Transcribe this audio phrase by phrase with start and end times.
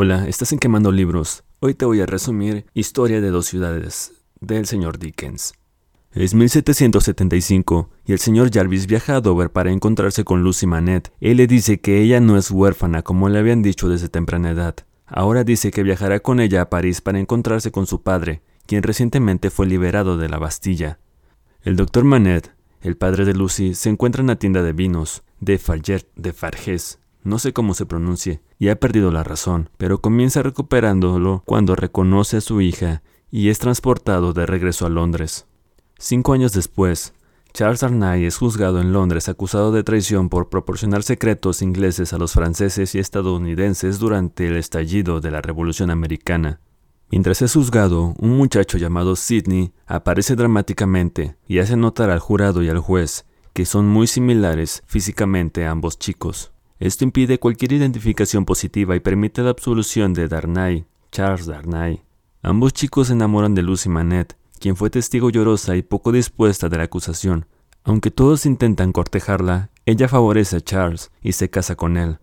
[0.00, 1.42] Hola, estás en Quemando Libros.
[1.58, 5.54] Hoy te voy a resumir Historia de dos ciudades, del señor Dickens.
[6.12, 11.10] Es 1775 y el señor Jarvis viaja a Dover para encontrarse con Lucy Manette.
[11.18, 14.76] Él le dice que ella no es huérfana como le habían dicho desde temprana edad.
[15.04, 19.50] Ahora dice que viajará con ella a París para encontrarse con su padre, quien recientemente
[19.50, 21.00] fue liberado de la Bastilla.
[21.62, 22.52] El doctor Manette,
[22.82, 27.00] el padre de Lucy, se encuentra en la tienda de vinos de Farget de Farges,
[27.22, 32.38] no sé cómo se pronuncie, y ha perdido la razón, pero comienza recuperándolo cuando reconoce
[32.38, 35.46] a su hija y es transportado de regreso a Londres.
[35.98, 37.14] Cinco años después,
[37.52, 42.32] Charles Arnay es juzgado en Londres acusado de traición por proporcionar secretos ingleses a los
[42.32, 46.60] franceses y estadounidenses durante el estallido de la Revolución Americana.
[47.10, 52.68] Mientras es juzgado, un muchacho llamado Sidney aparece dramáticamente y hace notar al jurado y
[52.68, 53.24] al juez
[53.58, 56.52] que son muy similares físicamente a ambos chicos.
[56.80, 62.02] Esto impide cualquier identificación positiva y permite la absolución de Darnay, Charles Darnay.
[62.42, 66.76] Ambos chicos se enamoran de Lucy Manette, quien fue testigo llorosa y poco dispuesta de
[66.76, 67.46] la acusación.
[67.82, 72.18] Aunque todos intentan cortejarla, ella favorece a Charles y se casa con él.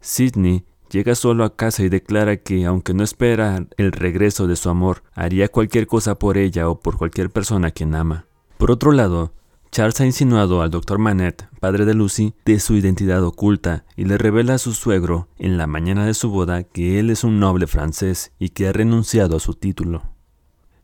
[0.00, 4.68] Sidney llega solo a casa y declara que, aunque no espera el regreso de su
[4.68, 8.26] amor, haría cualquier cosa por ella o por cualquier persona a quien ama.
[8.56, 9.32] Por otro lado,
[9.70, 10.98] Charles ha insinuado al Dr.
[10.98, 15.58] Manette, padre de Lucy, de su identidad oculta y le revela a su suegro en
[15.58, 19.36] la mañana de su boda que él es un noble francés y que ha renunciado
[19.36, 20.02] a su título.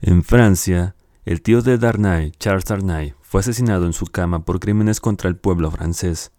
[0.00, 5.00] En Francia, el tío de Darnay, Charles Darnay, fue asesinado en su cama por crímenes
[5.00, 6.32] contra el pueblo francés.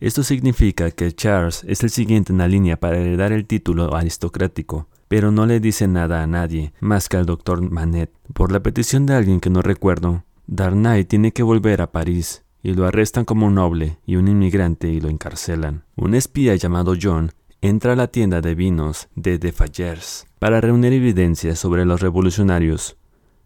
[0.00, 4.88] Esto significa que Charles es el siguiente en la línea para heredar el título aristocrático,
[5.08, 8.12] pero no le dice nada a nadie más que al doctor Manette.
[8.34, 12.74] Por la petición de alguien que no recuerdo, Darnay tiene que volver a París y
[12.74, 15.84] lo arrestan como un noble y un inmigrante y lo encarcelan.
[15.96, 21.56] Un espía llamado John entra a la tienda de vinos de Defayers para reunir evidencia
[21.56, 22.96] sobre los revolucionarios.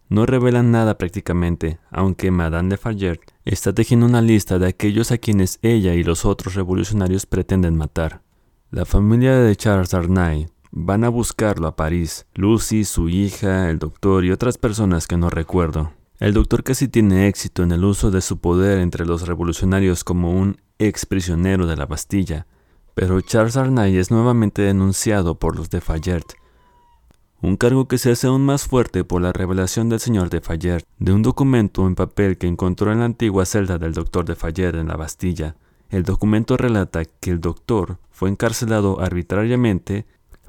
[0.09, 5.17] No revelan nada prácticamente, aunque Madame de Fayette está tejiendo una lista de aquellos a
[5.17, 8.21] quienes ella y los otros revolucionarios pretenden matar.
[8.69, 14.23] La familia de Charles Darnay van a buscarlo a París, Lucy, su hija, el doctor
[14.25, 15.93] y otras personas que no recuerdo.
[16.21, 20.29] El doctor casi tiene éxito en el uso de su poder entre los revolucionarios como
[20.29, 22.45] un ex prisionero de la Bastilla,
[22.93, 26.35] pero Charles Arnay es nuevamente denunciado por los de Fayette,
[27.41, 30.85] un cargo que se hace aún más fuerte por la revelación del señor de Fayette
[30.99, 34.75] de un documento en papel que encontró en la antigua celda del doctor de Fayette
[34.75, 35.55] en la Bastilla.
[35.89, 40.05] El documento relata que el doctor fue encarcelado arbitrariamente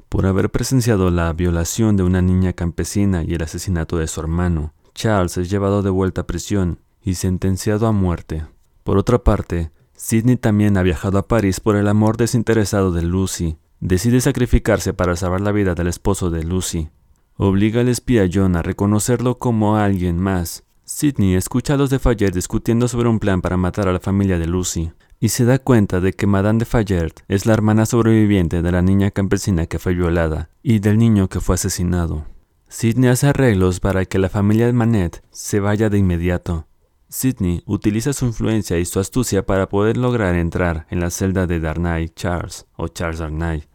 [0.07, 4.71] por haber presenciado la violación de una niña campesina y el asesinato de su hermano.
[4.93, 8.45] Charles es llevado de vuelta a prisión y sentenciado a muerte.
[8.83, 13.57] Por otra parte, Sidney también ha viajado a París por el amor desinteresado de Lucy.
[13.79, 16.89] Decide sacrificarse para salvar la vida del esposo de Lucy.
[17.35, 20.63] Obliga al espía John a reconocerlo como alguien más.
[20.85, 24.37] Sidney escucha a los de Fayette discutiendo sobre un plan para matar a la familia
[24.37, 24.91] de Lucy
[25.23, 28.81] y se da cuenta de que Madame de Fayette es la hermana sobreviviente de la
[28.81, 32.25] niña campesina que fue violada y del niño que fue asesinado.
[32.73, 36.65] Sidney hace arreglos para que la familia de Manette se vaya de inmediato.
[37.07, 41.59] Sidney utiliza su influencia y su astucia para poder lograr entrar en la celda de
[41.59, 43.65] Darnay Charles o Charles Darnay.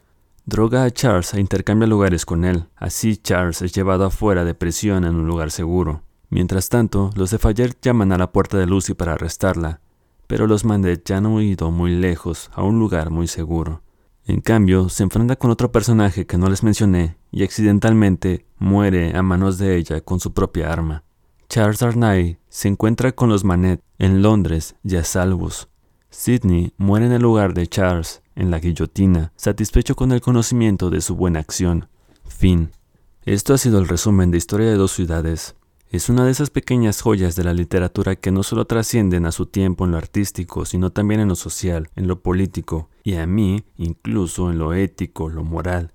[0.47, 2.64] Droga a Charles e intercambia lugares con él.
[2.75, 6.03] Así Charles es llevado afuera de prisión en un lugar seguro.
[6.28, 9.81] Mientras tanto, los de Fayette llaman a la puerta de Lucy para arrestarla,
[10.26, 13.81] pero los Manette ya han huido muy lejos, a un lugar muy seguro.
[14.28, 19.22] En cambio, se enfrenta con otro personaje que no les mencioné y accidentalmente muere a
[19.22, 21.03] manos de ella con su propia arma.
[21.49, 25.71] Charles Arnay se encuentra con los Manet en Londres y a salvos.
[26.11, 31.00] Sidney muere en el lugar de Charles, en la guillotina, satisfecho con el conocimiento de
[31.00, 31.88] su buena acción.
[32.27, 32.71] Fin.
[33.25, 35.56] Esto ha sido el resumen de Historia de dos ciudades.
[35.91, 39.47] Es una de esas pequeñas joyas de la literatura que no solo trascienden a su
[39.47, 43.65] tiempo en lo artístico, sino también en lo social, en lo político, y a mí,
[43.78, 45.93] incluso en lo ético, lo moral.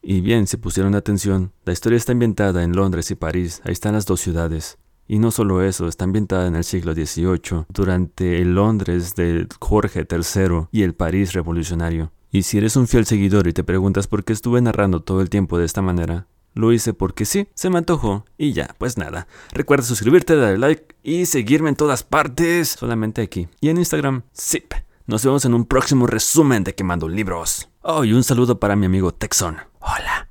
[0.00, 3.92] Y bien, si pusieron atención, la historia está ambientada en Londres y París, ahí están
[3.92, 4.78] las dos ciudades.
[5.06, 10.06] Y no solo eso, está ambientada en el siglo XVIII, durante el Londres de Jorge
[10.10, 12.10] III y el París revolucionario.
[12.30, 15.28] Y si eres un fiel seguidor y te preguntas por qué estuve narrando todo el
[15.28, 18.24] tiempo de esta manera, lo hice porque sí, se me antojó.
[18.36, 19.28] Y ya, pues nada.
[19.52, 22.70] Recuerda suscribirte, darle like y seguirme en todas partes.
[22.70, 23.48] Solamente aquí.
[23.60, 24.72] Y en Instagram, zip.
[25.06, 27.68] Nos vemos en un próximo resumen de Quemando Libros.
[27.82, 29.58] Oh, y un saludo para mi amigo Texon.
[29.80, 30.28] Hola.